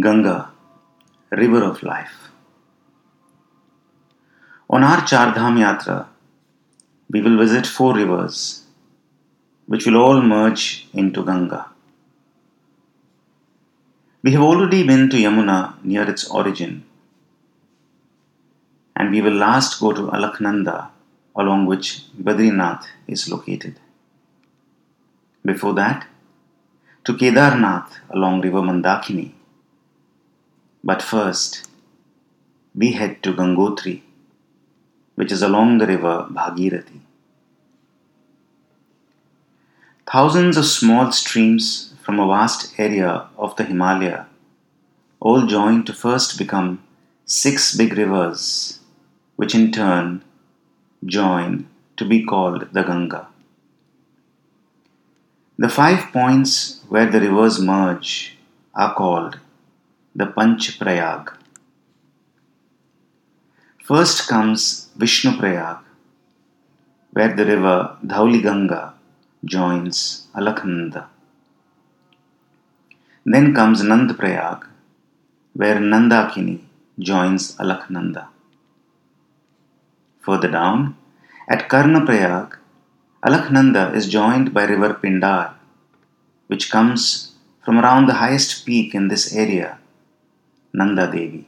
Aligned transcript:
Ganga, 0.00 0.50
river 1.30 1.62
of 1.64 1.82
life. 1.82 2.30
On 4.70 4.84
our 4.84 5.04
Char 5.06 5.34
Dham 5.34 5.56
Yatra, 5.58 6.06
we 7.10 7.22
will 7.22 7.38
visit 7.38 7.66
four 7.66 7.94
rivers 7.94 8.64
which 9.66 9.86
will 9.86 9.96
all 9.96 10.20
merge 10.20 10.88
into 10.92 11.24
Ganga. 11.24 11.70
We 14.22 14.32
have 14.32 14.42
already 14.42 14.86
been 14.86 15.08
to 15.10 15.16
Yamuna 15.16 15.82
near 15.82 16.08
its 16.08 16.28
origin, 16.28 16.84
and 18.94 19.10
we 19.10 19.22
will 19.22 19.38
last 19.46 19.80
go 19.80 19.92
to 19.92 20.08
Alaknanda, 20.08 20.90
along 21.34 21.66
which 21.66 22.02
Badrinath 22.20 22.84
is 23.06 23.28
located. 23.30 23.80
Before 25.44 25.72
that, 25.74 26.06
to 27.04 27.14
Kedarnath 27.14 27.92
along 28.10 28.42
river 28.42 28.60
Mandakini 28.60 29.32
but 30.88 31.02
first, 31.02 31.68
we 32.74 32.92
head 32.92 33.22
to 33.22 33.34
Gangotri, 33.38 34.00
which 35.16 35.30
is 35.30 35.42
along 35.42 35.76
the 35.78 35.86
river 35.86 36.26
Bhagirathi. 36.36 37.00
Thousands 40.10 40.56
of 40.56 40.64
small 40.64 41.12
streams 41.12 41.92
from 42.02 42.18
a 42.18 42.26
vast 42.26 42.72
area 42.78 43.28
of 43.36 43.54
the 43.56 43.64
Himalaya 43.64 44.26
all 45.20 45.46
join 45.46 45.82
to 45.84 45.92
first 45.92 46.38
become 46.38 46.82
six 47.26 47.76
big 47.76 47.92
rivers, 47.98 48.78
which 49.36 49.54
in 49.54 49.70
turn 49.70 50.24
join 51.04 51.66
to 51.98 52.06
be 52.06 52.24
called 52.24 52.66
the 52.72 52.82
Ganga. 52.82 53.26
The 55.58 55.68
five 55.68 56.10
points 56.14 56.80
where 56.88 57.10
the 57.10 57.20
rivers 57.20 57.60
merge 57.60 58.38
are 58.74 58.94
called 58.94 59.38
the 60.20 60.26
Panch 60.26 60.80
Prayag. 60.80 61.30
First 63.88 64.26
comes 64.26 64.88
Vishnu 64.96 65.38
Prayag, 65.38 65.76
where 67.12 67.36
the 67.36 67.44
river 67.44 67.96
Dhauli 68.04 68.42
Ganga 68.42 68.94
joins 69.44 70.26
Alaknanda. 70.34 71.06
Then 73.24 73.54
comes 73.54 73.80
Nand 73.80 74.18
Prayag, 74.18 74.66
where 75.52 75.76
Nandakini 75.76 76.62
joins 76.98 77.54
Alaknanda. 77.56 78.26
Further 80.18 80.50
down, 80.50 80.96
at 81.48 81.68
Karna 81.68 82.04
Prayag, 82.04 82.56
Alaknanda 83.24 83.94
is 83.94 84.08
joined 84.08 84.52
by 84.52 84.64
river 84.64 84.94
Pindar, 84.94 85.52
which 86.48 86.72
comes 86.72 87.34
from 87.64 87.78
around 87.78 88.06
the 88.06 88.14
highest 88.24 88.66
peak 88.66 88.96
in 88.96 89.06
this 89.06 89.32
area 89.32 89.78
Nanda 90.72 91.10
Devi. 91.10 91.46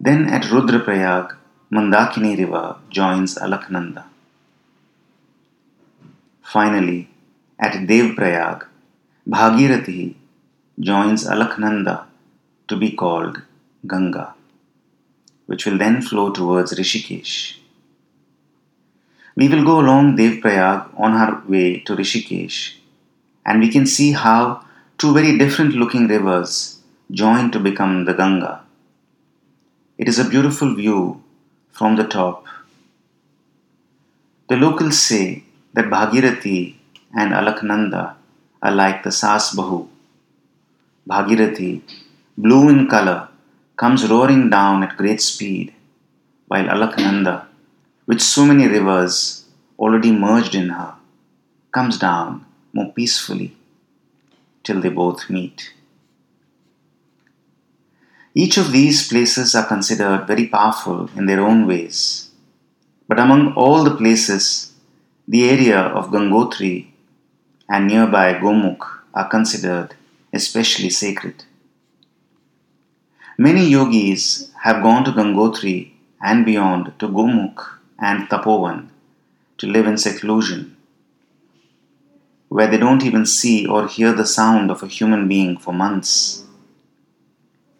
Then 0.00 0.28
at 0.28 0.42
Rudraprayag, 0.44 1.36
Mandakini 1.72 2.38
river 2.38 2.76
joins 2.88 3.34
Alaknanda. 3.36 4.04
Finally, 6.42 7.10
at 7.58 7.72
Devprayag, 7.86 8.66
Bhagirathi 9.28 10.14
joins 10.80 11.26
Alaknanda 11.26 12.06
to 12.68 12.76
be 12.76 12.92
called 12.92 13.42
Ganga, 13.86 14.34
which 15.46 15.66
will 15.66 15.76
then 15.76 16.00
flow 16.00 16.30
towards 16.30 16.72
Rishikesh. 16.78 17.56
We 19.36 19.48
will 19.48 19.64
go 19.64 19.80
along 19.80 20.16
Devprayag 20.16 20.98
on 20.98 21.12
our 21.12 21.42
way 21.46 21.80
to 21.80 21.94
Rishikesh, 21.94 22.76
and 23.44 23.60
we 23.60 23.68
can 23.70 23.84
see 23.84 24.12
how 24.12 24.64
two 25.00 25.14
very 25.14 25.38
different 25.38 25.74
looking 25.80 26.08
rivers 26.08 26.80
join 27.12 27.52
to 27.52 27.60
become 27.60 28.04
the 28.04 28.12
Ganga. 28.12 28.62
It 29.96 30.08
is 30.08 30.18
a 30.18 30.28
beautiful 30.28 30.74
view 30.74 31.22
from 31.70 31.94
the 31.94 32.02
top. 32.02 32.44
The 34.48 34.56
locals 34.56 34.98
say 34.98 35.44
that 35.74 35.84
Bhagirathi 35.84 36.74
and 37.14 37.32
Alaknanda 37.32 38.16
are 38.60 38.72
like 38.72 39.04
the 39.04 39.12
Sas 39.12 39.54
Bahu. 39.54 39.86
Bhagirathi, 41.08 41.82
blue 42.36 42.68
in 42.68 42.88
color, 42.88 43.28
comes 43.76 44.08
roaring 44.10 44.50
down 44.50 44.82
at 44.82 44.96
great 44.96 45.20
speed, 45.20 45.74
while 46.48 46.64
Alaknanda, 46.64 47.46
with 48.06 48.20
so 48.20 48.44
many 48.44 48.66
rivers 48.66 49.44
already 49.78 50.10
merged 50.10 50.56
in 50.56 50.70
her, 50.70 50.94
comes 51.70 51.98
down 51.98 52.44
more 52.72 52.92
peacefully 52.92 53.57
till 54.68 54.82
they 54.82 54.90
both 55.02 55.30
meet. 55.30 55.72
Each 58.42 58.56
of 58.62 58.70
these 58.70 59.08
places 59.08 59.54
are 59.54 59.66
considered 59.66 60.26
very 60.26 60.46
powerful 60.46 61.08
in 61.16 61.24
their 61.24 61.40
own 61.40 61.66
ways, 61.66 61.98
but 63.08 63.18
among 63.18 63.54
all 63.54 63.82
the 63.82 63.96
places, 64.02 64.44
the 65.26 65.48
area 65.54 65.80
of 65.80 66.10
Gangotri 66.10 66.76
and 67.68 67.86
nearby 67.86 68.26
Gomukh 68.34 68.86
are 69.14 69.28
considered 69.36 69.94
especially 70.34 70.90
sacred. 70.90 71.44
Many 73.38 73.64
yogis 73.76 74.50
have 74.64 74.82
gone 74.82 75.04
to 75.04 75.12
Gangotri 75.12 75.78
and 76.20 76.44
beyond 76.44 76.92
to 76.98 77.08
Gomukh 77.08 77.62
and 77.98 78.28
Tapovan 78.28 78.88
to 79.58 79.66
live 79.66 79.86
in 79.86 79.96
seclusion 79.96 80.76
where 82.48 82.66
they 82.66 82.78
don't 82.78 83.04
even 83.04 83.26
see 83.26 83.66
or 83.66 83.86
hear 83.86 84.12
the 84.12 84.26
sound 84.26 84.70
of 84.70 84.82
a 84.82 84.88
human 84.88 85.28
being 85.28 85.56
for 85.56 85.72
months. 85.72 86.44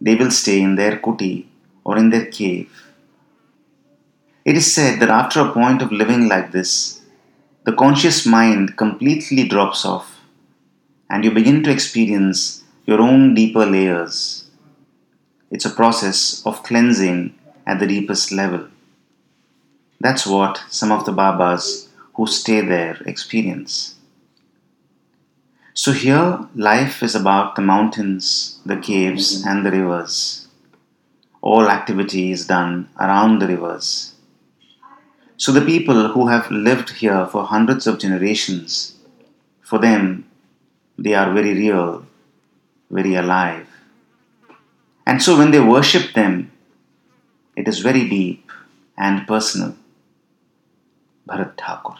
They 0.00 0.14
will 0.14 0.30
stay 0.30 0.60
in 0.60 0.76
their 0.76 0.98
kuti 0.98 1.46
or 1.84 1.96
in 1.96 2.10
their 2.10 2.26
cave. 2.26 2.70
It 4.44 4.56
is 4.56 4.72
said 4.72 5.00
that 5.00 5.10
after 5.10 5.40
a 5.40 5.52
point 5.52 5.80
of 5.82 5.92
living 5.92 6.28
like 6.28 6.52
this, 6.52 7.00
the 7.64 7.72
conscious 7.72 8.26
mind 8.26 8.76
completely 8.76 9.48
drops 9.48 9.84
off 9.84 10.20
and 11.08 11.24
you 11.24 11.30
begin 11.30 11.62
to 11.62 11.70
experience 11.70 12.62
your 12.86 13.00
own 13.00 13.34
deeper 13.34 13.64
layers. 13.64 14.46
It's 15.50 15.64
a 15.64 15.70
process 15.70 16.44
of 16.44 16.62
cleansing 16.62 17.34
at 17.66 17.78
the 17.78 17.86
deepest 17.86 18.32
level. 18.32 18.68
That's 20.00 20.26
what 20.26 20.62
some 20.68 20.92
of 20.92 21.06
the 21.06 21.12
Babas 21.12 21.88
who 22.14 22.26
stay 22.26 22.60
there 22.60 22.98
experience. 23.06 23.93
So 25.76 25.90
here, 25.90 26.46
life 26.54 27.02
is 27.02 27.16
about 27.16 27.56
the 27.56 27.62
mountains, 27.62 28.60
the 28.64 28.76
caves, 28.76 29.44
and 29.44 29.66
the 29.66 29.72
rivers. 29.72 30.46
All 31.40 31.68
activity 31.68 32.30
is 32.30 32.46
done 32.46 32.88
around 33.00 33.40
the 33.40 33.48
rivers. 33.48 34.14
So 35.36 35.50
the 35.50 35.66
people 35.66 36.10
who 36.10 36.28
have 36.28 36.48
lived 36.48 36.90
here 36.90 37.26
for 37.26 37.44
hundreds 37.44 37.88
of 37.88 37.98
generations, 37.98 38.94
for 39.62 39.80
them, 39.80 40.26
they 40.96 41.14
are 41.14 41.34
very 41.34 41.54
real, 41.54 42.06
very 42.88 43.16
alive. 43.16 43.66
And 45.04 45.20
so 45.20 45.36
when 45.36 45.50
they 45.50 45.58
worship 45.58 46.14
them, 46.14 46.52
it 47.56 47.66
is 47.66 47.80
very 47.80 48.08
deep 48.08 48.48
and 48.96 49.26
personal. 49.26 49.74
Bharat 51.28 51.56
Thakur. 51.56 51.96